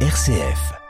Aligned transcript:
RCF. 0.00 0.85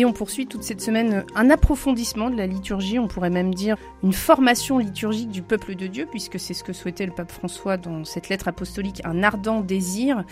Et 0.00 0.06
on 0.06 0.14
poursuit 0.14 0.46
toute 0.46 0.62
cette 0.62 0.80
semaine 0.80 1.26
un 1.34 1.50
approfondissement 1.50 2.30
de 2.30 2.36
la 2.38 2.46
liturgie, 2.46 2.98
on 2.98 3.06
pourrait 3.06 3.28
même 3.28 3.54
dire 3.54 3.76
une 4.02 4.14
formation 4.14 4.78
liturgique 4.78 5.28
du 5.28 5.42
peuple 5.42 5.74
de 5.74 5.86
Dieu, 5.88 6.08
puisque 6.10 6.40
c'est 6.40 6.54
ce 6.54 6.64
que 6.64 6.72
souhaitait 6.72 7.04
le 7.04 7.12
pape 7.12 7.30
François 7.30 7.76
dans 7.76 8.06
cette 8.06 8.30
lettre 8.30 8.48
apostolique, 8.48 9.02
un 9.04 9.22
ardent 9.22 9.60
désir. 9.60 10.24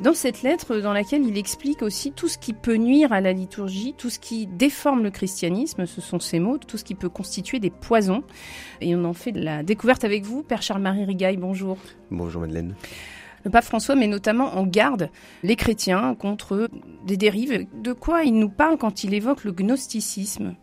Dans 0.00 0.12
cette 0.12 0.42
lettre, 0.42 0.76
dans 0.80 0.92
laquelle 0.92 1.24
il 1.24 1.38
explique 1.38 1.80
aussi 1.80 2.12
tout 2.12 2.28
ce 2.28 2.36
qui 2.36 2.52
peut 2.52 2.76
nuire 2.76 3.10
à 3.14 3.22
la 3.22 3.32
liturgie, 3.32 3.94
tout 3.96 4.10
ce 4.10 4.18
qui 4.18 4.46
déforme 4.46 5.02
le 5.02 5.10
christianisme, 5.10 5.86
ce 5.86 6.02
sont 6.02 6.20
ces 6.20 6.38
mots, 6.38 6.58
tout 6.58 6.76
ce 6.76 6.84
qui 6.84 6.94
peut 6.94 7.08
constituer 7.08 7.58
des 7.58 7.70
poisons. 7.70 8.22
Et 8.82 8.94
on 8.94 9.04
en 9.04 9.14
fait 9.14 9.32
de 9.32 9.40
la 9.40 9.62
découverte 9.62 10.04
avec 10.04 10.24
vous, 10.24 10.42
Père 10.42 10.60
Charles-Marie 10.60 11.06
Rigaille, 11.06 11.38
bonjour. 11.38 11.78
Bonjour 12.10 12.42
Madeleine. 12.42 12.74
Le 13.46 13.52
pape 13.52 13.64
François 13.64 13.94
met 13.94 14.08
notamment 14.08 14.56
en 14.56 14.66
garde 14.66 15.08
les 15.44 15.54
chrétiens 15.54 16.16
contre 16.16 16.68
des 17.06 17.16
dérives. 17.16 17.68
De 17.80 17.92
quoi 17.92 18.24
il 18.24 18.36
nous 18.40 18.48
parle 18.48 18.76
quand 18.76 19.04
il 19.04 19.14
évoque 19.14 19.44
le 19.44 19.52
gnosticisme? 19.52 20.56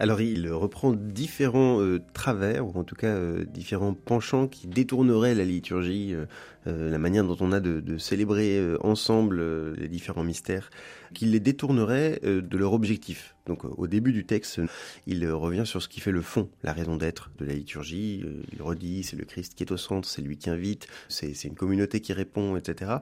Alors 0.00 0.22
il 0.22 0.50
reprend 0.50 0.92
différents 0.92 1.80
euh, 1.82 2.00
travers, 2.14 2.66
ou 2.66 2.78
en 2.78 2.84
tout 2.84 2.94
cas 2.94 3.08
euh, 3.08 3.44
différents 3.44 3.92
penchants 3.92 4.48
qui 4.48 4.66
détourneraient 4.66 5.34
la 5.34 5.44
liturgie, 5.44 6.14
euh, 6.66 6.90
la 6.90 6.98
manière 6.98 7.24
dont 7.24 7.36
on 7.40 7.52
a 7.52 7.60
de, 7.60 7.80
de 7.80 7.98
célébrer 7.98 8.58
ensemble 8.80 9.74
les 9.74 9.88
différents 9.88 10.24
mystères, 10.24 10.70
qui 11.12 11.26
les 11.26 11.38
détourneraient 11.38 12.20
de 12.22 12.56
leur 12.56 12.72
objectif. 12.72 13.34
Donc 13.46 13.64
au 13.64 13.86
début 13.86 14.12
du 14.12 14.24
texte, 14.24 14.60
il 15.06 15.28
revient 15.30 15.66
sur 15.66 15.82
ce 15.82 15.88
qui 15.88 16.00
fait 16.00 16.12
le 16.12 16.22
fond, 16.22 16.48
la 16.62 16.72
raison 16.72 16.96
d'être 16.96 17.30
de 17.38 17.44
la 17.44 17.54
liturgie. 17.54 18.24
Il 18.52 18.62
redit, 18.62 19.02
c'est 19.02 19.16
le 19.16 19.24
Christ 19.24 19.54
qui 19.54 19.64
est 19.64 19.72
au 19.72 19.76
centre, 19.76 20.08
c'est 20.08 20.22
lui 20.22 20.36
qui 20.36 20.48
invite, 20.50 20.86
c'est 21.08 21.44
une 21.44 21.54
communauté 21.54 22.00
qui 22.00 22.12
répond, 22.12 22.56
etc. 22.56 22.92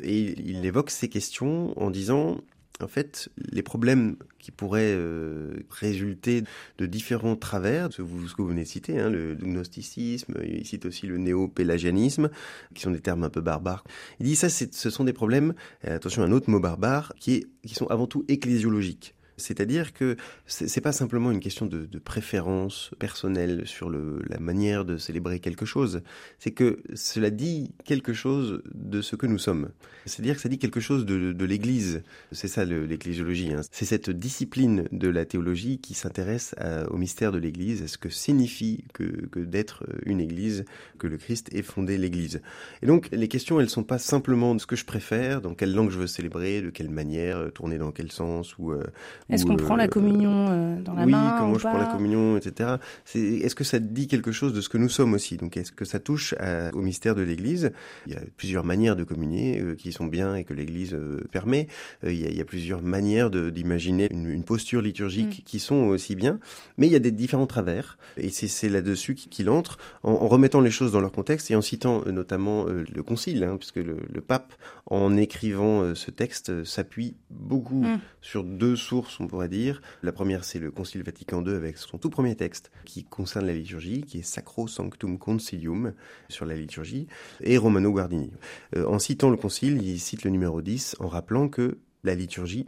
Et 0.00 0.34
il 0.40 0.64
évoque 0.64 0.90
ces 0.90 1.08
questions 1.08 1.78
en 1.80 1.90
disant, 1.90 2.40
en 2.82 2.88
fait, 2.88 3.28
les 3.36 3.62
problèmes 3.62 4.16
qui 4.38 4.50
pourraient 4.50 4.94
euh, 4.94 5.54
résulter 5.70 6.42
de 6.78 6.86
différents 6.86 7.36
travers, 7.36 7.92
ce, 7.92 7.98
que 7.98 8.02
vous 8.02 8.48
venez 8.48 8.64
de 8.64 8.68
citer, 8.68 8.98
hein, 8.98 9.10
le, 9.10 9.34
gnosticisme, 9.34 10.34
il 10.44 10.66
cite 10.66 10.86
aussi 10.86 11.06
le 11.06 11.18
néo-pélagianisme, 11.18 12.30
qui 12.74 12.82
sont 12.82 12.90
des 12.90 13.00
termes 13.00 13.24
un 13.24 13.30
peu 13.30 13.40
barbares. 13.40 13.84
Il 14.20 14.26
dit 14.26 14.36
ça, 14.36 14.48
ce 14.48 14.90
sont 14.90 15.04
des 15.04 15.12
problèmes, 15.12 15.54
attention, 15.84 16.22
un 16.22 16.32
autre 16.32 16.50
mot 16.50 16.60
barbare, 16.60 17.12
qui 17.18 17.46
sont 17.72 17.86
avant 17.86 18.06
tout 18.06 18.24
ecclésiologiques. 18.28 19.14
C'est-à-dire 19.42 19.92
que 19.92 20.16
c'est 20.46 20.80
pas 20.80 20.92
simplement 20.92 21.30
une 21.30 21.40
question 21.40 21.66
de, 21.66 21.86
préférence 21.98 22.90
personnelle 22.98 23.62
sur 23.66 23.90
la 23.90 24.38
manière 24.38 24.84
de 24.84 24.96
célébrer 24.96 25.40
quelque 25.40 25.66
chose. 25.66 26.02
C'est 26.38 26.50
que 26.50 26.80
cela 26.94 27.30
dit 27.30 27.72
quelque 27.84 28.12
chose 28.12 28.62
de 28.74 29.00
ce 29.02 29.16
que 29.16 29.26
nous 29.26 29.38
sommes. 29.38 29.70
C'est-à-dire 30.06 30.36
que 30.36 30.40
ça 30.40 30.48
dit 30.48 30.58
quelque 30.58 30.80
chose 30.80 31.06
de, 31.06 31.44
l'Église. 31.44 32.02
C'est 32.32 32.48
ça 32.48 32.64
l'ecclésiologie. 32.64 33.52
Hein. 33.52 33.60
C'est 33.70 33.84
cette 33.84 34.10
discipline 34.10 34.84
de 34.92 35.08
la 35.08 35.24
théologie 35.24 35.78
qui 35.78 35.94
s'intéresse 35.94 36.54
au 36.90 36.96
mystère 36.96 37.32
de 37.32 37.38
l'Église, 37.38 37.82
à 37.82 37.88
ce 37.88 37.98
que 37.98 38.08
signifie 38.08 38.84
que, 38.92 39.28
d'être 39.38 39.84
une 40.06 40.20
Église, 40.20 40.64
que 40.98 41.06
le 41.06 41.18
Christ 41.18 41.52
ait 41.54 41.62
fondé 41.62 41.98
l'Église. 41.98 42.40
Et 42.82 42.86
donc 42.86 43.08
les 43.12 43.28
questions, 43.28 43.60
elles 43.60 43.70
sont 43.70 43.84
pas 43.84 43.98
simplement 43.98 44.54
de 44.54 44.60
ce 44.60 44.66
que 44.66 44.76
je 44.76 44.84
préfère, 44.84 45.40
dans 45.40 45.54
quelle 45.54 45.74
langue 45.74 45.90
je 45.90 45.98
veux 45.98 46.06
célébrer, 46.06 46.62
de 46.62 46.70
quelle 46.70 46.90
manière, 46.90 47.52
tourner 47.52 47.78
dans 47.78 47.92
quel 47.92 48.12
sens 48.12 48.56
ou 48.58 48.72
euh, 48.72 48.84
est-ce 49.32 49.46
qu'on 49.46 49.56
prend 49.56 49.76
la 49.76 49.84
euh, 49.84 49.88
communion 49.88 50.46
euh, 50.50 50.82
dans 50.82 50.92
la 50.92 51.06
main 51.06 51.32
Oui, 51.32 51.38
comment 51.38 51.54
je 51.54 51.66
prends 51.66 51.78
la 51.78 51.86
communion, 51.86 52.36
etc. 52.36 52.76
Est-ce 53.14 53.54
que 53.54 53.64
ça 53.64 53.78
dit 53.78 54.06
quelque 54.06 54.30
chose 54.30 54.52
de 54.52 54.60
ce 54.60 54.68
que 54.68 54.78
nous 54.78 54.90
sommes 54.90 55.14
aussi? 55.14 55.38
Donc, 55.38 55.56
est-ce 55.56 55.72
que 55.72 55.84
ça 55.84 55.98
touche 55.98 56.34
au 56.72 56.82
mystère 56.82 57.14
de 57.14 57.22
l'Église? 57.22 57.72
Il 58.06 58.12
y 58.12 58.16
a 58.16 58.20
plusieurs 58.36 58.64
manières 58.64 58.94
de 58.94 59.04
communier 59.04 59.60
euh, 59.60 59.74
qui 59.74 59.92
sont 59.92 60.06
bien 60.06 60.34
et 60.34 60.44
que 60.44 60.52
l'Église 60.52 60.96
permet. 61.30 61.68
Il 62.02 62.12
y, 62.12 62.40
a, 62.40 62.44
plusieurs 62.44 62.82
manières 62.82 63.30
d'imaginer 63.30 64.08
une, 64.10 64.42
posture 64.44 64.82
liturgique 64.82 65.40
mm. 65.40 65.42
qui 65.44 65.60
sont 65.60 65.84
aussi 65.86 66.14
bien. 66.14 66.38
Mais 66.76 66.86
il 66.86 66.92
y 66.92 66.96
a 66.96 67.00
des 67.00 67.12
différents 67.12 67.46
travers. 67.46 67.96
Et 68.16 68.28
c'est 68.28 68.68
là-dessus 68.68 69.14
qu'il 69.14 69.48
entre, 69.48 69.78
en, 70.02 70.28
remettant 70.28 70.60
les 70.60 70.70
choses 70.70 70.92
dans 70.92 71.00
leur 71.00 71.12
contexte 71.12 71.50
et 71.50 71.56
en 71.56 71.62
citant 71.62 72.02
notamment 72.06 72.64
le 72.64 73.02
Concile, 73.02 73.44
hein, 73.44 73.56
puisque 73.56 73.76
le, 73.76 74.20
pape, 74.20 74.52
en 74.86 75.16
écrivant 75.16 75.94
ce 75.94 76.10
texte, 76.10 76.64
s'appuie 76.64 77.16
beaucoup 77.30 77.82
mm. 77.82 78.00
sur 78.20 78.44
deux 78.44 78.76
sources 78.76 79.21
on 79.22 79.26
pourrait 79.26 79.48
dire. 79.48 79.80
La 80.02 80.12
première, 80.12 80.44
c'est 80.44 80.58
le 80.58 80.70
Concile 80.70 81.02
Vatican 81.02 81.44
II 81.44 81.54
avec 81.54 81.78
son 81.78 81.98
tout 81.98 82.10
premier 82.10 82.34
texte 82.34 82.70
qui 82.84 83.04
concerne 83.04 83.46
la 83.46 83.54
liturgie, 83.54 84.02
qui 84.02 84.18
est 84.18 84.22
Sacro 84.22 84.66
Sanctum 84.66 85.18
Concilium 85.18 85.94
sur 86.28 86.44
la 86.44 86.54
liturgie, 86.54 87.06
et 87.40 87.56
Romano 87.56 87.92
Guardini. 87.92 88.32
Euh, 88.76 88.86
en 88.86 88.98
citant 88.98 89.30
le 89.30 89.36
Concile, 89.36 89.82
il 89.82 90.00
cite 90.00 90.24
le 90.24 90.30
numéro 90.30 90.60
10 90.60 90.96
en 91.00 91.08
rappelant 91.08 91.48
que 91.48 91.78
la 92.04 92.14
liturgie 92.14 92.66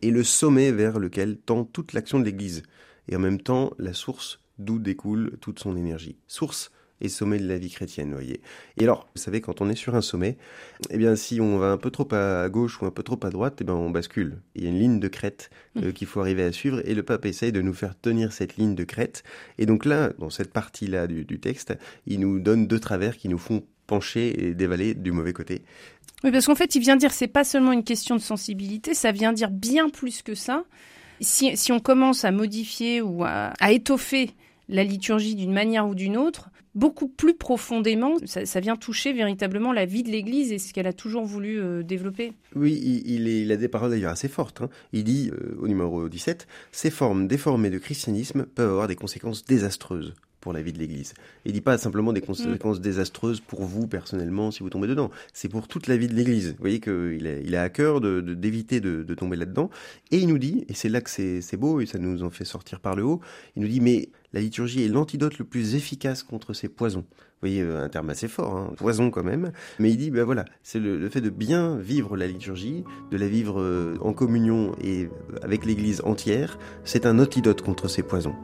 est 0.00 0.10
le 0.10 0.24
sommet 0.24 0.72
vers 0.72 0.98
lequel 0.98 1.36
tend 1.36 1.64
toute 1.64 1.92
l'action 1.92 2.18
de 2.18 2.24
l'Église, 2.24 2.62
et 3.08 3.16
en 3.16 3.20
même 3.20 3.40
temps 3.40 3.72
la 3.78 3.92
source 3.92 4.40
d'où 4.58 4.78
découle 4.78 5.36
toute 5.40 5.58
son 5.58 5.76
énergie. 5.76 6.16
Source 6.26 6.70
et 7.02 7.08
sommet 7.08 7.38
de 7.38 7.46
la 7.46 7.58
vie 7.58 7.68
chrétienne, 7.68 8.12
voyez. 8.12 8.40
Et 8.78 8.84
alors, 8.84 9.08
vous 9.14 9.20
savez, 9.20 9.42
quand 9.42 9.60
on 9.60 9.68
est 9.68 9.74
sur 9.74 9.94
un 9.94 10.00
sommet, 10.00 10.38
eh 10.88 10.96
bien, 10.96 11.16
si 11.16 11.40
on 11.40 11.58
va 11.58 11.72
un 11.72 11.76
peu 11.76 11.90
trop 11.90 12.08
à 12.14 12.48
gauche 12.48 12.80
ou 12.80 12.86
un 12.86 12.90
peu 12.90 13.02
trop 13.02 13.18
à 13.22 13.28
droite, 13.28 13.58
eh 13.60 13.64
bien, 13.64 13.74
on 13.74 13.90
bascule. 13.90 14.40
Il 14.54 14.62
y 14.64 14.66
a 14.66 14.70
une 14.70 14.78
ligne 14.78 15.00
de 15.00 15.08
crête 15.08 15.50
euh, 15.76 15.88
mmh. 15.88 15.92
qu'il 15.92 16.06
faut 16.06 16.20
arriver 16.20 16.44
à 16.44 16.52
suivre, 16.52 16.80
et 16.88 16.94
le 16.94 17.02
pape 17.02 17.26
essaye 17.26 17.52
de 17.52 17.60
nous 17.60 17.74
faire 17.74 17.98
tenir 18.00 18.32
cette 18.32 18.56
ligne 18.56 18.74
de 18.74 18.84
crête. 18.84 19.24
Et 19.58 19.66
donc 19.66 19.84
là, 19.84 20.12
dans 20.18 20.30
cette 20.30 20.52
partie-là 20.52 21.06
du, 21.08 21.24
du 21.24 21.40
texte, 21.40 21.74
il 22.06 22.20
nous 22.20 22.38
donne 22.38 22.66
deux 22.66 22.80
travers 22.80 23.16
qui 23.16 23.28
nous 23.28 23.38
font 23.38 23.64
pencher 23.88 24.46
et 24.46 24.54
dévaler 24.54 24.94
du 24.94 25.12
mauvais 25.12 25.32
côté. 25.32 25.62
Oui, 26.24 26.30
parce 26.30 26.46
qu'en 26.46 26.54
fait, 26.54 26.76
il 26.76 26.80
vient 26.80 26.96
dire 26.96 27.12
c'est 27.12 27.26
pas 27.26 27.42
seulement 27.44 27.72
une 27.72 27.82
question 27.84 28.14
de 28.14 28.20
sensibilité, 28.20 28.94
ça 28.94 29.10
vient 29.10 29.32
dire 29.32 29.50
bien 29.50 29.90
plus 29.90 30.22
que 30.22 30.34
ça. 30.34 30.64
Si, 31.20 31.56
si 31.56 31.72
on 31.72 31.80
commence 31.80 32.24
à 32.24 32.30
modifier 32.30 33.02
ou 33.02 33.24
à, 33.24 33.52
à 33.60 33.72
étoffer 33.72 34.30
la 34.68 34.84
liturgie 34.84 35.34
d'une 35.34 35.52
manière 35.52 35.86
ou 35.88 35.94
d'une 35.94 36.16
autre, 36.16 36.50
beaucoup 36.74 37.08
plus 37.08 37.34
profondément, 37.34 38.16
ça, 38.24 38.60
vient 38.60 38.76
toucher 38.76 39.12
véritablement 39.12 39.72
la 39.72 39.84
vie 39.84 40.02
de 40.02 40.10
l'Église 40.10 40.52
et 40.52 40.58
ce 40.58 40.72
qu'elle 40.72 40.86
a 40.86 40.92
toujours 40.92 41.24
voulu 41.24 41.60
euh, 41.60 41.82
développer. 41.82 42.32
Oui, 42.54 42.80
il, 42.82 43.28
il, 43.28 43.52
a 43.52 43.56
des 43.56 43.68
paroles 43.68 43.90
d'ailleurs 43.90 44.12
assez 44.12 44.28
fortes. 44.28 44.62
Hein. 44.62 44.70
Il 44.92 45.04
dit 45.04 45.30
euh, 45.32 45.56
au 45.60 45.68
numéro 45.68 46.08
17, 46.08 46.46
Ces 46.70 46.90
formes 46.90 47.26
déformées 47.28 47.70
de 47.70 47.78
christianisme 47.78 48.46
peuvent 48.46 48.70
avoir 48.70 48.88
des 48.88 48.96
conséquences 48.96 49.44
désastreuses 49.44 50.14
pour 50.42 50.52
la 50.52 50.60
vie 50.60 50.72
de 50.72 50.78
l'Église. 50.78 51.14
Il 51.46 51.52
dit 51.52 51.60
pas 51.60 51.78
simplement 51.78 52.12
des 52.12 52.20
conséquences 52.20 52.80
mm. 52.80 52.82
désastreuses 52.82 53.40
pour 53.40 53.62
vous 53.62 53.86
personnellement 53.86 54.50
si 54.50 54.60
vous 54.60 54.70
tombez 54.70 54.88
dedans. 54.88 55.10
C'est 55.32 55.48
pour 55.48 55.68
toute 55.68 55.86
la 55.86 55.96
vie 55.96 56.08
de 56.08 56.14
l'Église. 56.14 56.50
Vous 56.50 56.60
voyez 56.60 56.80
qu'il 56.80 57.26
a, 57.26 57.38
il 57.38 57.54
a 57.54 57.62
à 57.62 57.68
cœur 57.68 58.00
d'éviter 58.00 58.80
de, 58.80 59.04
de, 59.04 59.14
tomber 59.14 59.36
là-dedans. 59.36 59.70
Et 60.10 60.18
il 60.18 60.26
nous 60.26 60.38
dit, 60.38 60.64
et 60.68 60.74
c'est 60.74 60.88
là 60.88 61.00
que 61.00 61.10
c'est 61.10 61.56
beau 61.56 61.80
et 61.80 61.86
ça 61.86 61.98
nous 61.98 62.24
en 62.24 62.30
fait 62.30 62.44
sortir 62.44 62.80
par 62.80 62.96
le 62.96 63.04
haut, 63.04 63.20
il 63.56 63.62
nous 63.62 63.68
dit 63.68 63.80
mais 63.80 64.08
la 64.32 64.40
liturgie 64.40 64.84
est 64.84 64.88
l'antidote 64.88 65.38
le 65.38 65.44
plus 65.44 65.74
efficace 65.74 66.22
contre 66.22 66.52
ces 66.52 66.68
poisons. 66.68 67.04
Vous 67.10 67.48
voyez, 67.48 67.62
euh, 67.62 67.84
un 67.84 67.88
terme 67.88 68.10
assez 68.10 68.28
fort, 68.28 68.56
hein, 68.56 68.72
poison 68.76 69.10
quand 69.10 69.24
même. 69.24 69.52
Mais 69.78 69.90
il 69.90 69.96
dit, 69.96 70.10
ben 70.10 70.24
voilà, 70.24 70.44
c'est 70.62 70.78
le, 70.78 71.08
fait 71.08 71.20
de 71.20 71.30
bien 71.30 71.76
vivre 71.76 72.16
la 72.16 72.26
liturgie, 72.26 72.84
de 73.10 73.16
la 73.16 73.28
vivre 73.28 73.60
euh, 73.60 73.96
en 74.00 74.12
communion 74.12 74.74
et 74.82 75.08
avec 75.42 75.64
l'Église 75.64 76.02
entière, 76.04 76.58
c'est 76.84 77.06
un 77.06 77.18
antidote 77.18 77.62
contre 77.62 77.88
ces 77.88 78.02
poisons. 78.02 78.34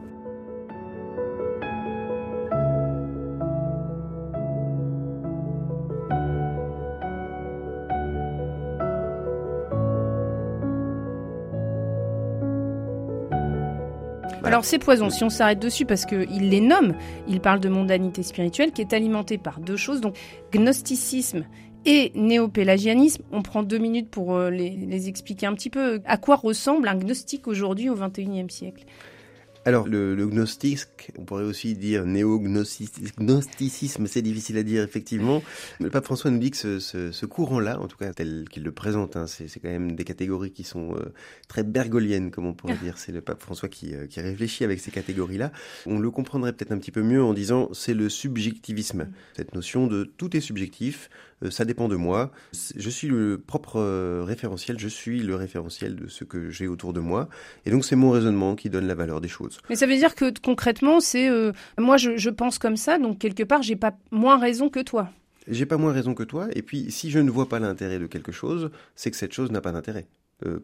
Alors 14.45 14.65
ces 14.65 14.79
poisons, 14.79 15.11
si 15.11 15.25
on 15.25 15.31
s'arrête 15.31 15.59
dessus, 15.59 15.85
parce 15.85 16.07
qu'il 16.07 16.49
les 16.49 16.61
nomme, 16.61 16.95
il 17.27 17.41
parle 17.41 17.61
de 17.61 17.69
mondanité 17.69 18.23
spirituelle 18.23 18.73
qui 18.73 18.81
est 18.81 18.93
alimentée 18.93 19.37
par 19.37 19.61
deux 19.61 19.77
choses, 19.77 20.01
donc 20.01 20.17
gnosticisme 20.53 21.45
et 21.85 22.13
néopélagianisme. 22.15 23.23
On 23.33 23.43
prend 23.43 23.63
deux 23.63 23.79
minutes 23.79 24.11
pour 24.11 24.37
euh, 24.37 24.51
les, 24.51 24.71
les 24.71 25.09
expliquer 25.09 25.47
un 25.47 25.55
petit 25.55 25.71
peu. 25.71 26.01
À 26.05 26.17
quoi 26.17 26.37
ressemble 26.37 26.89
un 26.89 26.95
gnostique 26.95 27.49
aujourd'hui 27.49 27.91
au 27.91 27.95
XXIe 27.95 28.47
siècle? 28.49 28.85
Alors, 29.65 29.87
le, 29.87 30.15
le, 30.15 30.27
gnostique, 30.27 31.13
on 31.19 31.25
pourrait 31.25 31.45
aussi 31.45 31.75
dire 31.75 32.07
néo-gnosticisme, 32.07 34.07
c'est 34.07 34.23
difficile 34.23 34.57
à 34.57 34.63
dire 34.63 34.83
effectivement. 34.83 35.43
Le 35.81 35.91
pape 35.91 36.05
François 36.05 36.31
nous 36.31 36.39
dit 36.39 36.51
que 36.51 36.57
ce, 36.57 36.79
ce, 36.79 37.13
ce 37.13 37.27
courant-là, 37.27 37.79
en 37.81 37.89
tout 37.89 37.97
cas 37.97 38.13
tel 38.13 38.47
qu'il 38.51 38.63
le 38.63 38.73
présente, 38.73 39.17
hein, 39.17 39.27
c'est 39.27 39.61
quand 39.61 39.69
même 39.69 39.93
des 39.93 40.05
catégories 40.05 40.53
qui 40.53 40.65
sont 40.65 40.95
euh, 40.95 41.13
très 41.49 41.65
bergoliennes, 41.65 42.31
comme 42.31 42.47
on 42.47 42.55
pourrait 42.55 42.79
dire. 42.83 42.99
C'est 42.99 43.13
le 43.13 43.21
pape 43.21 43.43
François 43.43 43.69
qui, 43.69 43.95
euh, 43.95 44.07
qui 44.07 44.21
réfléchit 44.21 44.65
avec 44.65 44.81
ces 44.81 44.91
catégories-là. 44.91 45.53
On 45.87 45.99
le 45.99 46.11
comprendrait 46.11 46.53
peut-être 46.53 46.73
un 46.73 46.79
petit 46.79 46.93
peu 46.93 47.03
mieux 47.03 47.23
en 47.23 47.35
disant 47.35 47.69
c'est 47.73 47.95
le 47.95 48.09
subjectivisme. 48.09 49.09
Cette 49.37 49.55
notion 49.55 49.87
de 49.87 50.05
tout 50.05 50.37
est 50.37 50.41
subjectif, 50.41 51.11
ça 51.51 51.65
dépend 51.65 51.89
de 51.89 51.97
moi. 51.97 52.31
Je 52.53 52.91
suis 52.91 53.09
le 53.09 53.39
propre 53.39 53.81
référentiel, 54.23 54.79
je 54.79 54.89
suis 54.89 55.21
le 55.21 55.35
référentiel 55.35 55.97
de 55.97 56.09
ce 56.09 56.25
que 56.25 56.51
j'ai 56.51 56.69
autour 56.69 56.93
de 56.93 57.01
moi. 57.01 57.29
Et 57.67 57.71
donc 57.71 57.85
c'est 57.85 57.97
mon 57.97 58.11
raisonnement 58.11 58.57
qui 58.57 58.71
donne 58.71 58.87
la 58.87 58.95
valeur 58.95 59.21
des 59.21 59.29
choses. 59.29 59.59
Mais 59.69 59.77
ça 59.77 59.87
veut 59.87 59.97
dire 59.97 60.15
que 60.15 60.33
concrètement, 60.41 61.01
c'est 61.01 61.31
moi 61.79 61.97
je, 61.97 62.17
je 62.17 62.31
pense 62.31 62.59
comme 62.59 62.77
ça, 62.77 62.99
donc 62.99 63.19
quelque 63.19 63.43
part 63.43 63.63
j'ai 63.63 63.77
pas 63.77 63.97
moins 64.11 64.39
raison 64.39 64.69
que 64.69 64.81
toi. 64.81 65.11
J'ai 65.47 65.67
pas 65.67 65.79
moins 65.79 65.93
raison 65.93 66.15
que 66.15 66.25
toi, 66.25 66.49
et 66.55 66.63
puis 66.63 66.91
si 66.91 67.11
je 67.11 67.19
ne 67.19 67.31
vois 67.31 67.49
pas 67.49 67.59
l'intérêt 67.59 67.99
de 67.99 68.07
quelque 68.07 68.33
chose, 68.33 68.71
c'est 68.95 69.11
que 69.11 69.17
cette 69.17 69.33
chose 69.33 69.51
n'a 69.51 69.61
pas 69.61 69.73
d'intérêt 69.73 70.07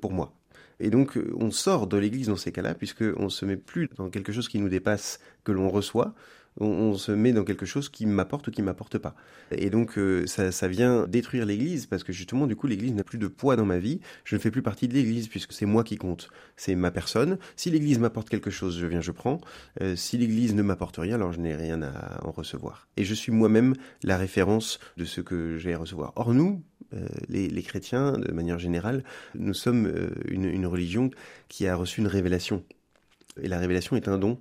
pour 0.00 0.12
moi. 0.12 0.35
Et 0.81 0.91
donc, 0.91 1.19
on 1.38 1.50
sort 1.50 1.87
de 1.87 1.97
l'Église 1.97 2.26
dans 2.26 2.37
ces 2.37 2.53
cas-là, 2.53 2.75
puisqu'on 2.75 3.25
ne 3.25 3.29
se 3.29 3.47
met 3.47 3.56
plus 3.56 3.88
dans 3.97 4.11
quelque 4.11 4.32
chose 4.32 4.49
qui 4.49 4.59
nous 4.59 4.69
dépasse, 4.69 5.21
que 5.44 5.53
l'on 5.53 5.71
reçoit, 5.71 6.15
on, 6.60 6.94
se 6.94 7.10
met 7.10 7.32
dans 7.32 7.44
quelque 7.44 7.66
chose 7.66 7.88
qui 7.88 8.06
m'apporte 8.06 8.48
ou 8.48 8.50
qui 8.50 8.62
m'apporte 8.62 8.98
pas. 8.98 9.14
Et 9.50 9.70
donc 9.70 9.98
euh, 9.98 10.26
ça, 10.26 10.52
ça, 10.52 10.68
vient 10.68 11.06
détruire 11.06 11.46
l'Église 11.46 11.86
parce 11.86 12.04
que 12.04 12.12
justement 12.12 12.46
du 12.46 12.54
coup 12.54 12.66
l'Église 12.66 12.94
n'a 12.94 13.04
plus 13.04 13.18
de 13.18 13.26
poids 13.26 13.56
dans 13.56 13.64
ma 13.64 13.78
vie. 13.78 14.00
Je 14.24 14.36
ne 14.36 14.40
fais 14.40 14.50
plus 14.50 14.62
partie 14.62 14.86
de 14.86 14.94
l'Église 14.94 15.28
puisque 15.28 15.52
c'est 15.52 15.66
moi 15.66 15.82
qui 15.82 15.96
compte, 15.96 16.30
c'est 16.56 16.74
ma 16.74 16.90
personne. 16.90 17.38
Si 17.56 17.70
l'Église 17.70 17.98
m'apporte 17.98 18.28
quelque 18.28 18.50
chose, 18.50 18.78
je 18.78 18.86
viens, 18.86 19.00
je 19.00 19.10
prends. 19.10 19.40
Euh, 19.80 19.96
si 19.96 20.16
l'Église 20.16 20.54
ne 20.54 20.62
m'apporte 20.62 20.96
rien, 20.96 21.16
alors 21.16 21.32
je 21.32 21.40
n'ai 21.40 21.56
rien 21.56 21.82
à 21.82 22.24
en 22.24 22.30
recevoir. 22.30 22.86
Et 22.96 23.04
je 23.04 23.14
suis 23.14 23.32
moi-même 23.32 23.74
la 24.02 24.16
référence 24.16 24.78
de 24.96 25.04
ce 25.04 25.20
que 25.20 25.58
j'ai 25.58 25.74
à 25.74 25.78
recevoir. 25.78 26.12
Or 26.16 26.34
nous, 26.34 26.62
euh, 26.94 27.06
les, 27.28 27.48
les, 27.48 27.62
chrétiens, 27.62 28.12
de 28.12 28.30
manière 28.32 28.60
générale, 28.60 29.02
nous 29.34 29.54
sommes 29.54 29.92
une, 30.28 30.44
une 30.44 30.66
religion 30.66 31.10
qui 31.48 31.66
a 31.66 31.74
reçu 31.74 32.00
une 32.00 32.06
révélation. 32.06 32.62
Et 33.42 33.48
la 33.48 33.58
révélation 33.58 33.96
est 33.96 34.06
un 34.06 34.18
don 34.18 34.38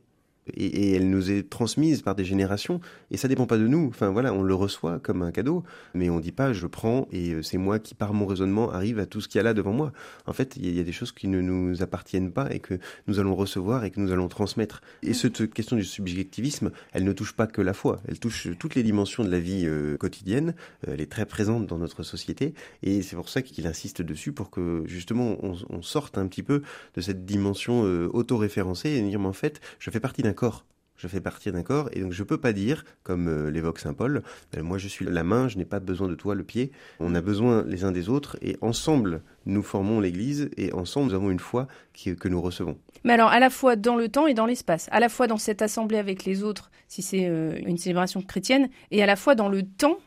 et, 0.55 0.93
elle 0.93 1.09
nous 1.09 1.31
est 1.31 1.49
transmise 1.49 2.01
par 2.01 2.15
des 2.15 2.25
générations 2.25 2.81
et 3.11 3.17
ça 3.17 3.27
dépend 3.27 3.45
pas 3.45 3.57
de 3.57 3.67
nous. 3.67 3.87
Enfin 3.87 4.09
voilà, 4.09 4.33
on 4.33 4.43
le 4.43 4.53
reçoit 4.53 4.99
comme 4.99 5.21
un 5.21 5.31
cadeau, 5.31 5.63
mais 5.93 6.09
on 6.09 6.19
dit 6.19 6.31
pas 6.31 6.53
je 6.53 6.67
prends 6.67 7.07
et 7.11 7.33
euh, 7.33 7.41
c'est 7.41 7.57
moi 7.57 7.79
qui 7.79 7.95
par 7.95 8.13
mon 8.13 8.25
raisonnement 8.25 8.71
arrive 8.71 8.99
à 8.99 9.05
tout 9.05 9.21
ce 9.21 9.27
qu'il 9.27 9.39
y 9.39 9.41
a 9.41 9.43
là 9.43 9.53
devant 9.53 9.73
moi. 9.73 9.91
En 10.25 10.33
fait, 10.33 10.55
il 10.57 10.75
y, 10.75 10.79
a 10.79 10.83
des 10.83 10.91
choses 10.91 11.11
qui 11.11 11.27
ne 11.27 11.41
nous 11.41 11.81
appartiennent 11.81 12.31
pas 12.31 12.51
et 12.51 12.59
que 12.59 12.79
nous 13.07 13.19
allons 13.19 13.35
recevoir 13.35 13.83
et 13.85 13.91
que 13.91 13.99
nous 13.99 14.11
allons 14.11 14.27
transmettre. 14.27 14.81
Et 15.01 15.13
cette 15.13 15.51
question 15.51 15.75
du 15.75 15.83
subjectivisme, 15.83 16.71
elle 16.91 17.03
ne 17.03 17.13
touche 17.13 17.33
pas 17.33 17.47
que 17.47 17.61
la 17.61 17.73
foi, 17.73 18.01
elle 18.07 18.19
touche 18.19 18.47
toutes 18.59 18.75
les 18.75 18.83
dimensions 18.83 19.23
de 19.23 19.29
la 19.29 19.39
vie 19.39 19.63
euh, 19.65 19.97
quotidienne. 19.97 20.55
Euh, 20.87 20.93
elle 20.93 21.01
est 21.01 21.11
très 21.11 21.25
présente 21.25 21.67
dans 21.67 21.77
notre 21.77 22.03
société 22.03 22.53
et 22.81 23.01
c'est 23.01 23.15
pour 23.15 23.29
ça 23.29 23.41
qu'il 23.41 23.67
insiste 23.67 24.01
dessus 24.01 24.31
pour 24.31 24.49
que 24.49 24.83
justement 24.85 25.37
on, 25.41 25.55
on, 25.69 25.81
sorte 25.81 26.17
un 26.17 26.27
petit 26.27 26.43
peu 26.43 26.61
de 26.95 27.01
cette 27.01 27.25
dimension 27.25 27.81
auto-référencée 28.13 28.89
et 28.89 29.01
dire 29.01 29.19
mais 29.19 29.27
en 29.27 29.33
fait 29.33 29.59
je 29.79 29.89
fais 29.91 29.99
partie 29.99 30.21
d'un 30.21 30.32
corps. 30.33 30.65
Je 30.95 31.07
fais 31.07 31.21
partie 31.21 31.51
d'un 31.51 31.63
corps 31.63 31.89
et 31.91 32.01
donc 32.01 32.13
je 32.13 32.23
peux 32.23 32.37
pas 32.37 32.53
dire, 32.53 32.85
comme 33.01 33.27
euh, 33.27 33.49
l'évoque 33.49 33.79
saint 33.79 33.93
Paul, 33.93 34.21
ben, 34.53 34.61
moi 34.61 34.77
je 34.77 34.87
suis 34.87 35.05
la 35.05 35.23
main, 35.23 35.47
je 35.47 35.57
n'ai 35.57 35.65
pas 35.65 35.79
besoin 35.79 36.07
de 36.07 36.15
toi 36.15 36.35
le 36.35 36.43
pied. 36.43 36.71
On 36.99 37.15
a 37.15 37.21
besoin 37.21 37.63
les 37.65 37.83
uns 37.83 37.91
des 37.91 38.09
autres 38.09 38.37
et 38.41 38.57
ensemble 38.61 39.21
nous 39.45 39.63
formons 39.63 39.99
l'Église 39.99 40.49
et 40.55 40.71
ensemble 40.71 41.07
nous 41.07 41.13
avons 41.15 41.31
une 41.31 41.39
foi 41.39 41.67
que 41.93 42.27
nous 42.27 42.41
recevons. 42.41 42.77
Mais 43.03 43.13
alors 43.13 43.29
à 43.29 43.39
la 43.39 43.49
fois 43.49 43.75
dans 43.75 43.95
le 43.95 44.07
temps 44.07 44.27
et 44.27 44.33
dans 44.33 44.45
l'espace, 44.45 44.87
à 44.91 44.99
la 44.99 45.09
fois 45.09 45.27
dans 45.27 45.37
cette 45.37 45.61
assemblée 45.61 45.97
avec 45.97 46.25
les 46.25 46.43
autres, 46.43 46.71
si 46.87 47.01
c'est 47.01 47.27
euh, 47.27 47.57
une 47.65 47.77
célébration 47.77 48.21
chrétienne, 48.21 48.69
et 48.91 49.01
à 49.01 49.05
la 49.05 49.15
fois 49.15 49.35
dans 49.35 49.49
le 49.49 49.63
temps 49.63 49.97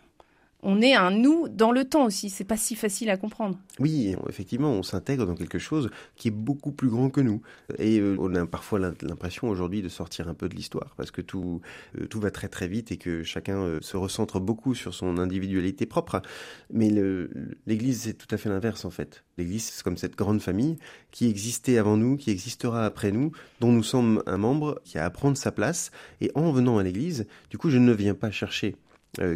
on 0.68 0.82
est 0.82 0.94
un 0.94 1.12
nous 1.12 1.48
dans 1.48 1.70
le 1.70 1.84
temps 1.84 2.04
aussi. 2.04 2.28
C'est 2.28 2.44
pas 2.44 2.56
si 2.56 2.74
facile 2.74 3.08
à 3.08 3.16
comprendre. 3.16 3.56
Oui, 3.78 4.16
effectivement, 4.28 4.72
on 4.72 4.82
s'intègre 4.82 5.24
dans 5.24 5.36
quelque 5.36 5.60
chose 5.60 5.90
qui 6.16 6.26
est 6.28 6.32
beaucoup 6.32 6.72
plus 6.72 6.88
grand 6.88 7.08
que 7.08 7.20
nous. 7.20 7.40
Et 7.78 8.00
euh, 8.00 8.16
on 8.18 8.34
a 8.34 8.44
parfois 8.46 8.80
l'impression 8.80 9.48
aujourd'hui 9.48 9.80
de 9.80 9.88
sortir 9.88 10.28
un 10.28 10.34
peu 10.34 10.48
de 10.48 10.56
l'histoire 10.56 10.94
parce 10.96 11.12
que 11.12 11.20
tout, 11.20 11.60
euh, 12.00 12.06
tout 12.06 12.18
va 12.18 12.32
très 12.32 12.48
très 12.48 12.66
vite 12.66 12.90
et 12.90 12.96
que 12.96 13.22
chacun 13.22 13.58
euh, 13.58 13.78
se 13.80 13.96
recentre 13.96 14.40
beaucoup 14.40 14.74
sur 14.74 14.92
son 14.92 15.18
individualité 15.18 15.86
propre. 15.86 16.20
Mais 16.72 16.90
l'Église, 17.66 18.02
c'est 18.02 18.14
tout 18.14 18.34
à 18.34 18.36
fait 18.36 18.48
l'inverse 18.48 18.84
en 18.84 18.90
fait. 18.90 19.22
L'Église, 19.38 19.66
c'est 19.66 19.84
comme 19.84 19.96
cette 19.96 20.16
grande 20.16 20.40
famille 20.40 20.78
qui 21.12 21.28
existait 21.28 21.78
avant 21.78 21.96
nous, 21.96 22.16
qui 22.16 22.32
existera 22.32 22.84
après 22.84 23.12
nous, 23.12 23.30
dont 23.60 23.70
nous 23.70 23.84
sommes 23.84 24.20
un 24.26 24.36
membre, 24.36 24.80
qui 24.84 24.98
a 24.98 25.04
à 25.04 25.10
prendre 25.10 25.36
sa 25.36 25.52
place. 25.52 25.92
Et 26.20 26.32
en 26.34 26.50
venant 26.50 26.78
à 26.78 26.82
l'Église, 26.82 27.28
du 27.50 27.58
coup, 27.58 27.70
je 27.70 27.78
ne 27.78 27.92
viens 27.92 28.14
pas 28.14 28.32
chercher 28.32 28.74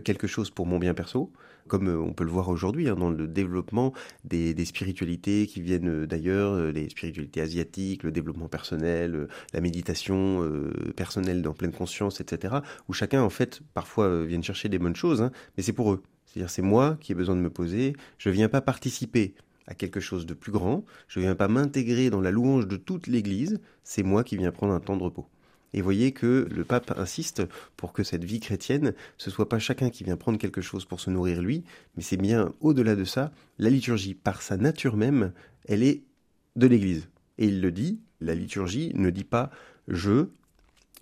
quelque 0.05 0.27
chose 0.27 0.50
pour 0.50 0.67
mon 0.67 0.79
bien 0.79 0.94
perso, 0.94 1.32
comme 1.71 1.88
euh, 1.88 1.99
on 1.99 2.12
peut 2.12 2.25
le 2.25 2.31
voir 2.31 2.49
aujourd'hui 2.49 2.88
hein, 2.88 2.97
dans 2.97 3.11
le 3.11 3.27
développement 3.27 3.93
des, 4.25 4.53
des 4.53 4.65
spiritualités 4.65 5.47
qui 5.47 5.62
viennent 5.62 5.88
euh, 5.88 6.06
d'ailleurs, 6.06 6.73
les 6.73 6.88
spiritualités 6.91 7.41
asiatiques, 7.41 8.03
le 8.03 8.12
développement 8.12 8.49
personnel, 8.49 9.29
la 9.55 9.61
méditation 9.61 10.44
personnelle 10.97 11.43
dans 11.43 11.55
pleine 11.55 11.73
conscience, 11.73 12.21
etc., 12.21 12.56
où 12.88 12.93
chacun 12.93 13.23
en 13.23 13.31
fait 13.31 13.61
parfois 13.75 14.25
vient 14.25 14.43
chercher 14.43 14.69
des 14.69 14.79
bonnes 14.79 14.97
choses, 14.97 15.23
hein, 15.23 15.31
mais 15.56 15.62
c'est 15.62 15.73
pour 15.73 15.93
eux. 15.93 16.03
C'est-à-dire 16.27 16.50
c'est 16.50 16.62
moi 16.62 16.97
qui 17.00 17.12
ai 17.12 17.15
besoin 17.15 17.37
de 17.37 17.41
me 17.41 17.50
poser, 17.50 17.94
je 18.19 18.29
ne 18.29 18.35
viens 18.35 18.49
pas 18.49 18.61
participer 18.61 19.35
à 19.67 19.75
quelque 19.75 20.00
chose 20.00 20.27
de 20.27 20.35
plus 20.35 20.53
grand, 20.53 20.85
je 21.09 21.21
ne 21.21 21.25
viens 21.25 21.35
pas 21.35 21.49
m'intégrer 21.49 22.11
dans 22.11 22.21
la 22.21 22.31
louange 22.31 22.67
de 22.67 22.77
toute 22.77 23.06
l'Église, 23.06 23.61
c'est 23.85 24.03
moi 24.03 24.25
qui 24.25 24.37
viens 24.37 24.53
prendre 24.53 24.73
un 24.73 24.81
temps 24.81 24.97
de 24.97 25.03
repos. 25.03 25.29
Et 25.72 25.82
voyez 25.82 26.12
que 26.12 26.49
le 26.50 26.64
pape 26.64 26.93
insiste 26.96 27.43
pour 27.76 27.93
que 27.93 28.02
cette 28.02 28.25
vie 28.25 28.40
chrétienne, 28.40 28.94
ce 29.19 29.31
soit 29.31 29.49
pas 29.49 29.58
chacun 29.58 29.90
qui 29.90 30.05
vient 30.05 30.17
prendre 30.17 30.38
quelque 30.38 30.61
chose 30.61 30.84
pour 30.84 31.00
se 31.00 31.11
nourrir 31.11 31.40
lui, 31.40 31.64
mais 31.96 32.02
c'est 32.02 32.17
bien 32.17 32.52
au-delà 32.61 32.96
de 32.96 33.05
ça, 33.05 33.32
la 33.58 33.70
liturgie, 33.70 34.14
par 34.14 34.43
sa 34.43 34.56
nature 34.56 34.96
même, 34.96 35.32
elle 35.67 35.82
est 35.82 36.02
de 36.56 36.67
l'Église. 36.67 37.08
Et 37.38 37.46
il 37.46 37.61
le 37.61 37.70
dit, 37.72 38.00
la 38.20 38.34
liturgie 38.34 38.93
ne 38.94 39.11
dit 39.11 39.25
pas 39.25 39.50
je, 39.88 40.26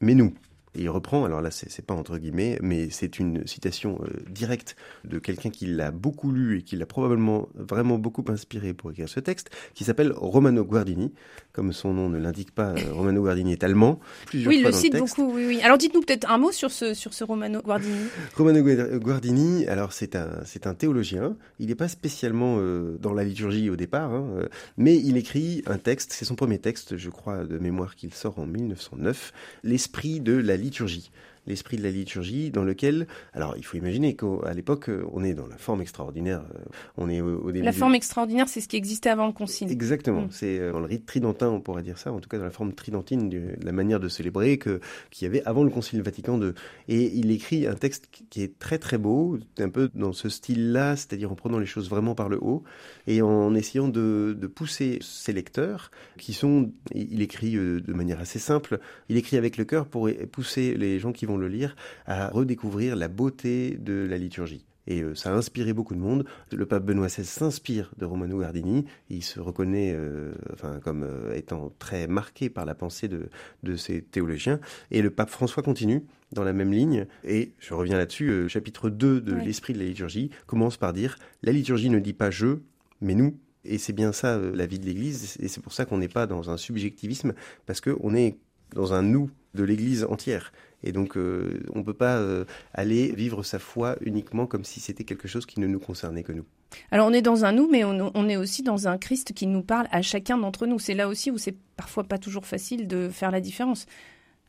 mais 0.01 0.15
nous. 0.15 0.35
Et 0.79 0.83
il 0.83 0.91
reprend, 0.91 1.25
alors 1.25 1.41
là 1.41 1.51
c'est 1.51 1.85
pas 1.85 1.95
entre 1.95 2.19
guillemets, 2.19 2.57
mais 2.63 2.89
c'est 2.89 3.19
une 3.19 3.45
citation 3.49 3.99
euh, 4.05 4.11
directe 4.31 4.77
de 5.05 5.19
quelqu'un 5.19 5.51
qui 5.51 5.67
l'a 5.67 5.91
beaucoup 5.91 6.31
lu 6.31 6.59
et 6.59 6.63
qui 6.63 6.77
l'a 6.77 6.87
probablement 6.87 7.49
vraiment 7.57 7.99
beaucoup 7.99 8.25
inspiré 8.29 8.75
pour 8.75 8.93
écrire 8.93 9.09
ce 9.09 9.19
texte, 9.19 9.51
qui 9.75 9.83
s'appelle 9.83 10.13
Romano 10.15 10.65
Guardini. 10.65 11.13
Comme 11.53 11.73
son 11.73 11.93
nom 11.93 12.09
ne 12.09 12.19
l'indique 12.19 12.53
pas, 12.53 12.75
euh, 12.75 12.93
Romano 12.93 13.23
Guardini 13.23 13.53
est 13.53 13.65
allemand. 13.65 13.99
Plusieurs 14.27 14.51
oui, 14.51 14.59
il 14.59 14.63
le 14.63 14.71
cite 14.71 14.97
beaucoup, 14.97 15.33
oui, 15.35 15.47
oui. 15.49 15.61
Alors 15.63 15.79
dites-nous 15.79 16.03
peut-être 16.03 16.31
un 16.31 16.39
mot 16.39 16.53
sur 16.53 16.71
ce, 16.71 16.95
sur 16.95 17.13
ce 17.13 17.25
Romano 17.25 17.61
Guardini. 17.61 18.07
Romano 18.37 18.63
Guardini, 19.01 19.67
alors 19.67 19.93
c'est 19.93 20.15
un, 20.15 20.45
un 20.65 20.75
théologien. 20.75 21.37
Il 21.59 21.67
n'est 21.67 21.75
pas 21.75 21.89
spécialement 21.89 22.59
euh, 22.61 22.97
dans 23.01 23.15
la 23.15 23.25
liturgie 23.25 23.69
au 23.69 23.77
départ, 23.77 24.13
hein, 24.13 24.29
mais 24.77 24.97
il 24.97 25.17
écrit 25.17 25.65
un 25.67 25.79
texte, 25.79 26.13
c'est 26.13 26.25
son 26.25 26.37
premier 26.37 26.61
texte, 26.61 26.97
je 26.97 27.11
crois, 27.11 27.45
de 27.45 27.59
mémoire 27.59 27.97
qu'il 27.97 28.15
sort 28.15 28.39
en 28.39 28.47
1909, 28.47 29.33
L'esprit 29.65 30.21
de 30.21 30.35
la 30.35 30.57
liturgie 30.57 30.68
liturgie 30.69 31.11
l'esprit 31.49 31.77
de 31.77 31.83
la 31.83 31.91
liturgie, 31.91 32.51
dans 32.51 32.63
lequel, 32.63 33.07
alors 33.33 33.55
il 33.57 33.65
faut 33.65 33.77
imaginer 33.77 34.15
qu'à 34.15 34.55
l'époque, 34.55 34.91
euh, 34.91 35.05
on 35.13 35.25
est 35.25 35.35
dans 35.35 35.47
la 35.47 35.57
forme 35.57 35.81
extraordinaire, 35.81 36.43
euh, 36.55 36.65
on 36.97 37.09
est 37.09 37.21
au, 37.21 37.51
début. 37.51 37.65
La 37.65 37.73
forme 37.73 37.95
extraordinaire, 37.95 38.49
c'est 38.49 38.61
ce 38.61 38.69
qui 38.69 38.77
existait 38.77 39.09
avant 39.09 39.27
le 39.27 39.33
concile. 39.33 39.71
Exactement, 39.73 40.23
mm. 40.23 40.31
c'est 40.31 40.59
euh, 40.59 40.73
dans 40.73 40.81
le 40.81 40.87
rite 40.87 41.07
tridentin, 41.07 41.49
on 41.49 41.61
pourrait 41.61 41.83
dire 41.83 41.99
ça, 41.99 42.13
en 42.13 42.21
tout 42.21 42.29
cas 42.29 42.39
dans 42.39 42.45
la 42.45 42.51
forme 42.51 42.73
tridentine 42.73 43.29
de 43.29 43.55
la 43.63 43.73
manière 43.73 43.99
de 43.99 44.09
célébrer 44.09 44.59
que 44.59 44.81
qu'il 45.11 45.27
y 45.27 45.29
avait 45.29 45.43
avant 45.45 45.65
le 45.65 45.71
concile 45.71 46.03
Vatican 46.03 46.41
II. 46.41 46.53
Et 46.89 47.13
il 47.15 47.31
écrit 47.31 47.67
un 47.67 47.75
texte 47.75 48.09
qui 48.31 48.43
est 48.43 48.59
très 48.59 48.79
très 48.79 48.99
beau, 48.99 49.39
un 49.59 49.71
peu 49.71 49.91
dans 49.95 50.13
ce 50.13 50.29
style-là, 50.29 50.97
c'est-à-dire 50.97 51.33
en 51.33 51.35
prenant 51.35 51.59
les 51.59 51.67
choses 51.67 51.89
vraiment 51.89 52.15
par 52.15 52.29
le 52.29 52.39
haut 52.41 52.63
et 53.07 53.23
en 53.23 53.55
essayant 53.55 53.89
de, 53.89 54.37
de 54.39 54.47
pousser 54.47 54.99
ses 55.01 55.33
lecteurs, 55.33 55.91
qui 56.19 56.35
sont, 56.35 56.71
il 56.95 57.23
écrit 57.23 57.53
de 57.53 57.93
manière 57.93 58.21
assez 58.21 58.39
simple, 58.39 58.79
il 59.09 59.17
écrit 59.17 59.39
avec 59.39 59.57
le 59.57 59.65
cœur 59.65 59.87
pour 59.87 60.11
pousser 60.31 60.75
les 60.75 60.99
gens 60.99 61.13
qui 61.13 61.25
vont 61.25 61.38
le 61.39 61.49
lire, 61.49 61.77
à 62.07 62.29
redécouvrir 62.29 62.97
la 62.97 63.09
beauté 63.09 63.77
de 63.79 64.07
la 64.09 64.19
liturgie. 64.19 64.65
Et 64.89 65.03
euh, 65.03 65.15
ça 65.15 65.31
a 65.31 65.35
inspiré 65.35 65.73
beaucoup 65.73 65.95
de 65.95 66.01
monde. 66.01 66.25
Le 66.51 66.67
pape 66.67 66.85
Benoît 66.85 67.07
XVI 67.07 67.25
s'inspire 67.25 67.93
de 67.99 68.07
Romano 68.07 68.39
Guardini. 68.39 68.87
Il 69.11 69.23
se 69.23 69.39
reconnaît 69.39 69.93
euh, 69.95 70.33
enfin, 70.55 70.81
comme 70.83 71.03
euh, 71.05 71.35
étant 71.35 71.73
très 71.79 72.07
marqué 72.07 72.49
par 72.49 72.65
la 72.65 72.75
pensée 72.75 73.07
de, 73.07 73.29
de 73.63 73.77
ces 73.77 74.01
théologiens. 74.03 74.59
Et 74.91 75.03
le 75.03 75.11
pape 75.11 75.29
François 75.29 75.63
continue 75.63 76.05
dans 76.33 76.43
la 76.43 76.55
même 76.55 76.73
ligne. 76.73 77.07
Et 77.23 77.53
je 77.59 77.75
reviens 77.75 77.99
là-dessus, 77.99 78.49
chapitre 78.49 78.89
2 78.89 79.21
de 79.21 79.35
l'esprit 79.35 79.75
de 79.75 79.79
la 79.79 79.85
liturgie 79.85 80.31
commence 80.47 80.79
par 80.79 80.95
dire 80.95 81.19
La 81.43 81.53
liturgie 81.53 81.91
ne 81.91 81.99
dit 81.99 82.15
pas 82.15 82.31
je, 82.31 82.59
mais 83.03 83.15
nous. 83.15 83.39
Et 83.65 83.77
c'est 83.77 83.93
bien 83.93 84.13
ça 84.13 84.39
la 84.39 84.65
vie 84.65 84.79
de 84.79 84.87
l'Église. 84.87 85.37
Et 85.41 85.49
c'est 85.49 85.61
pour 85.61 85.75
ça 85.75 85.85
qu'on 85.85 85.99
n'est 85.99 86.09
pas 86.09 86.27
dans 86.27 86.49
un 86.49 86.57
subjectivisme, 86.57 87.35
parce 87.67 87.83
qu'on 87.83 88.15
est 88.15 88.39
dans 88.75 88.95
un 88.95 89.03
nous 89.03 89.31
de 89.55 89.65
l'Église 89.65 90.05
entière. 90.05 90.53
Et 90.85 90.93
donc, 90.93 91.17
euh, 91.17 91.61
on 91.75 91.81
ne 91.81 91.85
peut 91.85 91.95
pas 91.95 92.17
euh, 92.17 92.45
aller 92.73 93.13
vivre 93.13 93.43
sa 93.43 93.59
foi 93.59 93.97
uniquement 94.01 94.47
comme 94.47 94.65
si 94.65 94.81
c'était 94.81 95.05
quelque 95.05 95.27
chose 95.27 95.45
qui 95.45 95.59
ne 95.61 95.67
nous 95.67 95.81
concernait 95.81 96.23
que 96.23 96.33
nous. 96.33 96.45
Alors, 96.91 97.09
on 97.09 97.13
est 97.13 97.23
dans 97.23 97.45
un 97.45 97.53
nous, 97.53 97.69
mais 97.69 97.83
on, 97.85 98.29
est 98.29 98.37
aussi 98.37 98.63
dans 98.63 98.89
un 98.89 98.99
Christ 98.99 99.33
qui 99.33 99.47
nous 99.47 99.63
parle 99.63 99.89
à 99.91 100.03
chacun 100.03 100.39
d'entre 100.39 100.67
nous. 100.67 100.79
C'est 100.79 100.95
là 100.95 101.09
aussi 101.09 101.31
où 101.31 101.39
c'est 101.39 101.57
parfois 101.77 102.05
pas 102.05 102.19
toujours 102.19 102.47
facile 102.47 102.87
de 102.87 103.09
faire 103.09 103.31
la 103.31 103.41
différence. 103.41 103.87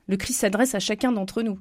Le 0.07 0.17
Christ 0.17 0.39
s'adresse 0.39 0.75
à 0.75 0.79
chacun 0.79 1.12
d'entre 1.12 1.41
nous. 1.41 1.59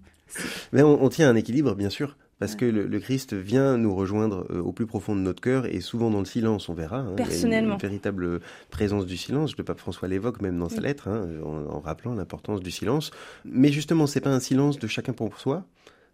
Mais 0.72 0.82
on, 0.82 1.02
on 1.02 1.08
tient 1.08 1.30
un 1.30 1.36
équilibre, 1.36 1.74
bien 1.74 1.90
sûr. 1.90 2.16
Parce 2.38 2.54
que 2.54 2.64
le, 2.64 3.00
Christ 3.00 3.34
vient 3.34 3.76
nous 3.76 3.94
rejoindre 3.94 4.46
euh, 4.50 4.60
au 4.60 4.72
plus 4.72 4.86
profond 4.86 5.16
de 5.16 5.20
notre 5.20 5.40
cœur 5.40 5.66
et 5.66 5.80
souvent 5.80 6.10
dans 6.10 6.20
le 6.20 6.24
silence, 6.24 6.68
on 6.68 6.74
verra. 6.74 6.98
Hein, 6.98 7.14
Personnellement. 7.16 7.74
une, 7.74 7.80
véritable 7.80 8.40
présence 8.70 9.06
du 9.06 9.16
silence. 9.16 9.56
Le 9.56 9.64
pape 9.64 9.80
François 9.80 10.06
l'évoque 10.08 10.40
même 10.40 10.58
dans 10.58 10.68
sa 10.68 10.80
lettre, 10.80 11.08
hein, 11.08 11.26
en, 11.44 11.80
rappelant 11.80 12.14
l'importance 12.14 12.60
du 12.60 12.70
silence. 12.70 13.10
Mais 13.44 13.72
justement, 13.72 14.06
c'est 14.06 14.20
pas 14.20 14.30
un 14.30 14.40
silence 14.40 14.78
de 14.78 14.86
chacun 14.86 15.12
pour 15.12 15.38
soi. 15.38 15.64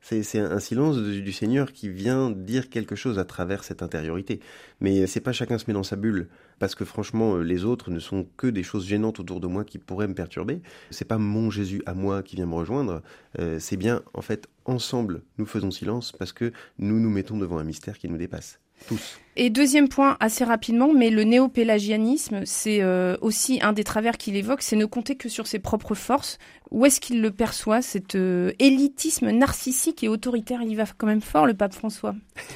C'est 0.07 0.39
un 0.39 0.61
silence 0.61 0.99
du 0.99 1.33
Seigneur 1.33 1.73
qui 1.73 1.89
vient 1.89 2.31
dire 2.31 2.69
quelque 2.69 2.95
chose 2.95 3.19
à 3.19 3.25
travers 3.25 3.65
cette 3.65 3.83
intériorité. 3.83 4.39
Mais 4.81 5.07
c'est 5.07 5.21
pas 5.21 5.33
chacun 5.33 5.57
se 5.57 5.65
met 5.67 5.73
dans 5.73 5.83
sa 5.83 5.97
bulle, 5.97 6.29
parce 6.59 6.75
que 6.75 6.85
franchement, 6.85 7.39
les 7.39 7.65
autres 7.65 7.91
ne 7.91 7.99
sont 7.99 8.27
que 8.37 8.47
des 8.47 8.63
choses 8.63 8.87
gênantes 8.87 9.19
autour 9.19 9.41
de 9.41 9.47
moi 9.47 9.65
qui 9.65 9.79
pourraient 9.79 10.07
me 10.07 10.15
perturber. 10.15 10.61
C'est 10.91 11.07
pas 11.07 11.17
mon 11.17 11.51
Jésus 11.51 11.83
à 11.87 11.95
moi 11.95 12.23
qui 12.23 12.37
vient 12.37 12.45
me 12.45 12.55
rejoindre. 12.55 13.01
Euh, 13.39 13.59
c'est 13.59 13.79
bien, 13.79 14.03
en 14.13 14.21
fait, 14.21 14.47
ensemble, 14.67 15.23
nous 15.39 15.47
faisons 15.47 15.71
silence 15.71 16.13
parce 16.13 16.35
que 16.35 16.53
nous 16.79 17.01
nous 17.01 17.11
mettons 17.11 17.39
devant 17.39 17.57
un 17.57 17.65
mystère 17.65 17.97
qui 17.97 18.07
nous 18.07 18.19
dépasse. 18.19 18.61
Tous. 18.87 19.19
Et 19.37 19.51
deuxième 19.51 19.89
point, 19.89 20.17
assez 20.21 20.45
rapidement, 20.45 20.93
mais 20.93 21.11
le 21.11 21.25
néo-pélagianisme, 21.25 22.43
c'est 22.45 22.83
euh, 22.83 23.17
aussi 23.21 23.59
un 23.63 23.73
des 23.73 23.83
travers 23.83 24.17
qu'il 24.17 24.37
évoque, 24.37 24.63
c'est 24.63 24.77
ne 24.77 24.87
compter 24.87 25.17
que 25.17 25.29
sur 25.29 25.47
ses 25.49 25.59
propres 25.59 25.95
forces. 25.95 26.39
Où 26.71 26.87
est-ce 26.87 26.99
qu'il 26.99 27.21
le 27.21 27.31
perçoit, 27.31 27.83
cet 27.83 28.15
euh, 28.15 28.53
élitisme 28.59 29.31
narcissique 29.31 30.03
et 30.03 30.09
autoritaire? 30.09 30.61
Il 30.63 30.71
y 30.71 30.75
va 30.75 30.85
quand 30.97 31.07
même 31.07 31.21
fort, 31.21 31.47
le 31.47 31.55
pape 31.55 31.75
François. 31.75 32.15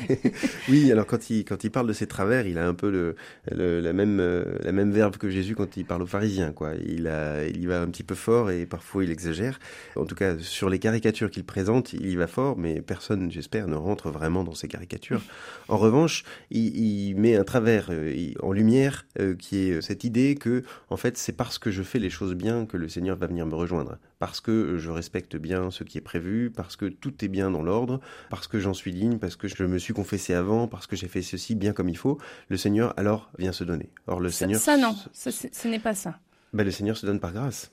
oui, 0.68 0.90
alors 0.90 1.06
quand 1.06 1.30
il, 1.30 1.44
quand 1.44 1.62
il 1.62 1.70
parle 1.70 1.87
de 1.87 1.92
ses 1.92 2.06
travers, 2.06 2.47
il 2.47 2.58
a 2.58 2.66
un 2.66 2.75
peu 2.75 2.90
le, 2.90 3.14
la, 3.50 3.92
même, 3.92 4.18
euh, 4.18 4.56
la 4.62 4.73
même 4.73 4.90
verbe 4.90 5.18
que 5.18 5.30
Jésus 5.30 5.54
quand 5.54 5.76
il 5.76 5.85
parle 5.85 6.02
aux 6.02 6.06
pharisiens. 6.06 6.52
Quoi. 6.52 6.73
Il 6.85 7.00
y 7.00 7.66
va 7.66 7.80
un 7.80 7.87
petit 7.87 8.02
peu 8.02 8.14
fort 8.14 8.50
et 8.50 8.66
parfois 8.66 9.04
il 9.04 9.11
exagère. 9.11 9.61
En 9.94 10.04
tout 10.04 10.16
cas, 10.16 10.37
sur 10.38 10.68
les 10.68 10.78
caricatures 10.78 11.30
qu'il 11.30 11.44
présente, 11.44 11.92
il 11.92 12.06
y 12.06 12.16
va 12.16 12.26
fort, 12.26 12.56
mais 12.56 12.80
personne, 12.80 13.30
j'espère, 13.30 13.68
ne 13.68 13.76
rentre 13.76 14.11
vraiment 14.11 14.42
dans 14.42 14.54
ces 14.54 14.68
caricatures. 14.68 15.23
En 15.68 15.76
revanche, 15.76 16.25
il 16.50 16.68
il, 16.75 17.15
met 17.17 17.37
un 17.37 17.45
travers 17.45 17.89
euh, 17.91 18.33
en 18.43 18.53
lumière 18.53 19.07
euh, 19.19 19.35
qui 19.35 19.59
est 19.59 19.73
euh, 19.73 19.81
cette 19.81 20.05
idée 20.05 20.35
que, 20.35 20.63
en 20.91 20.97
fait, 20.97 21.17
c'est 21.17 21.33
parce 21.33 21.59
que 21.59 21.71
je 21.71 21.83
fais 21.83 21.99
les 21.99 22.11
choses 22.11 22.35
bien 22.35 22.67
que 22.67 22.77
le 22.77 22.89
Seigneur 22.89 23.17
va 23.17 23.27
venir 23.27 23.47
me 23.47 23.55
rejoindre. 23.55 23.99
Parce 24.19 24.41
que 24.41 24.77
je 24.79 24.91
respecte 24.91 25.37
bien 25.37 25.71
ce 25.71 25.85
qui 25.85 25.99
est 25.99 26.03
prévu, 26.03 26.51
parce 26.51 26.77
que 26.77 26.87
tout 26.87 27.25
est 27.25 27.29
bien 27.29 27.51
dans 27.51 27.63
l'ordre, 27.63 28.01
parce 28.31 28.49
que 28.49 28.59
j'en 28.59 28.75
suis 28.75 28.93
digne, 28.93 29.19
parce 29.19 29.37
que 29.37 29.49
je 29.49 29.63
me 29.65 29.79
suis 29.79 29.95
confessé 29.95 30.35
avant, 30.35 30.69
parce 30.69 30.87
que 30.87 30.97
j'ai 30.97 31.09
fait 31.09 31.23
ceci 31.23 31.55
bien 31.55 31.73
comme 31.73 31.89
il 31.89 31.97
faut, 31.97 32.19
le 32.49 32.57
Seigneur 32.57 32.95
alors 32.97 33.31
vient 33.39 33.53
se 33.53 33.65
donner. 33.65 33.91
Or, 34.07 34.21
le 34.21 34.31
Seigneur. 34.31 34.61
Ça, 34.61 34.77
non, 34.77 34.95
ce 35.13 35.69
n'est 35.69 35.79
pas 35.79 35.95
ça. 35.95 36.19
Ben, 36.53 36.65
le 36.65 36.71
Seigneur 36.71 36.97
se 36.97 37.07
donne 37.07 37.21
par 37.21 37.33
grâce. 37.33 37.73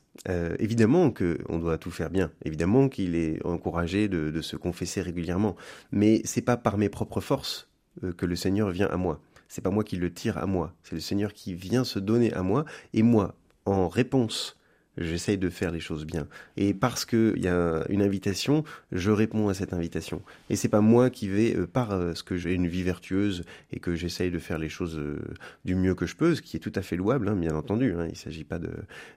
évidemment 0.60 1.12
qu'on 1.12 1.60
doit 1.60 1.78
tout 1.78 1.92
faire 1.92 2.10
bien, 2.10 2.32
évidemment 2.44 2.90
qu'il 2.90 3.16
est 3.16 3.44
encouragé 3.46 4.08
de, 4.08 4.32
de, 4.32 4.42
se 4.42 4.56
confesser 4.56 5.02
régulièrement, 5.02 5.56
mais 5.92 6.22
c'est 6.25 6.42
pas 6.42 6.58
par 6.58 6.78
mes 6.78 6.90
propres 6.90 7.22
forces 7.22 7.70
que 8.18 8.25
le 8.25 8.36
Seigneur 8.36 8.70
vient 8.70 8.88
à 8.88 8.98
moi. 8.98 9.20
C'est 9.48 9.62
pas 9.62 9.70
moi 9.70 9.84
qui 9.84 9.98
le 9.98 10.12
tire 10.12 10.38
à 10.38 10.46
moi, 10.46 10.74
c'est 10.84 10.96
le 10.96 11.02
Seigneur 11.02 11.34
qui 11.34 11.54
vient 11.54 11.84
se 11.84 12.00
donner 12.00 12.34
à 12.34 12.42
moi, 12.42 12.66
et 12.94 13.04
moi, 13.04 13.36
en 13.66 13.88
réponse 13.88 14.58
j'essaye 14.98 15.38
de 15.38 15.50
faire 15.50 15.72
les 15.72 15.80
choses 15.80 16.06
bien. 16.06 16.28
Et 16.58 16.74
parce 16.74 17.06
qu'il 17.06 17.38
y 17.38 17.48
a 17.48 17.86
une 17.90 18.02
invitation, 18.02 18.64
je 18.92 19.12
réponds 19.12 19.50
à 19.50 19.54
cette 19.54 19.74
invitation. 19.74 20.22
Et 20.50 20.56
c'est 20.56 20.70
pas 20.70 20.82
moi 20.82 21.10
qui 21.10 21.28
vais, 21.28 21.56
euh, 21.56 21.68
par 21.68 21.92
euh, 21.92 22.14
ce 22.14 22.24
que 22.24 22.38
j'ai 22.38 22.54
une 22.54 22.68
vie 22.68 22.84
vertueuse 22.84 23.44
et 23.72 23.80
que 23.80 23.96
j'essaye 23.96 24.32
de 24.32 24.40
faire 24.40 24.58
les 24.58 24.70
choses 24.70 24.98
euh, 24.98 25.20
du 25.64 25.75
mieux 25.75 25.96
que 25.96 26.06
je 26.06 26.16
peux, 26.16 26.36
ce 26.36 26.42
qui 26.42 26.58
est 26.58 26.60
tout 26.60 26.72
à 26.75 26.82
fait 26.82 26.96
louable, 26.96 27.28
hein, 27.30 27.36
bien 27.36 27.56
entendu. 27.56 27.94
Hein, 27.94 28.06
il 28.06 28.12
ne 28.12 28.16
s'agit 28.16 28.44
pas 28.44 28.60
de, 28.60 28.72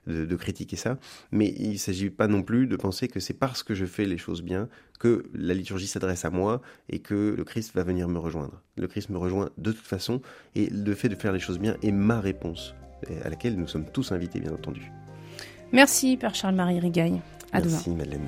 de, 0.07 0.35
critiquer 0.35 0.75
ça, 0.75 0.97
mais 1.31 1.53
il 1.57 1.73
ne 1.73 1.77
s'agit 1.77 2.09
pas 2.09 2.27
non 2.27 2.43
plus 2.43 2.67
de 2.67 2.75
penser 2.75 3.07
que 3.07 3.19
c'est 3.19 3.33
parce 3.33 3.63
que 3.63 3.73
je 3.73 3.85
fais 3.85 4.05
les 4.05 4.17
choses 4.17 4.41
bien 4.41 4.69
que 4.99 5.23
la 5.33 5.53
liturgie 5.53 5.87
s'adresse 5.87 6.25
à 6.25 6.29
moi 6.29 6.61
et 6.89 6.99
que 6.99 7.35
le 7.37 7.43
Christ 7.43 7.73
va 7.73 7.83
venir 7.83 8.07
me 8.07 8.19
rejoindre. 8.19 8.61
Le 8.77 8.87
Christ 8.87 9.09
me 9.09 9.17
rejoint 9.17 9.49
de 9.57 9.71
toute 9.71 9.85
façon 9.85 10.21
et 10.55 10.69
le 10.69 10.93
fait 10.93 11.09
de 11.09 11.15
faire 11.15 11.31
les 11.31 11.39
choses 11.39 11.59
bien 11.59 11.77
est 11.81 11.91
ma 11.91 12.19
réponse 12.19 12.73
à 13.23 13.29
laquelle 13.29 13.55
nous 13.55 13.67
sommes 13.67 13.89
tous 13.91 14.11
invités, 14.11 14.39
bien 14.39 14.51
entendu. 14.51 14.91
Merci, 15.71 16.17
Père 16.17 16.35
Charles-Marie 16.35 16.79
Rigaille. 16.79 17.21
À 17.51 17.61
Merci, 17.61 17.89
demain. 17.89 17.97
Madeleine. 17.99 18.27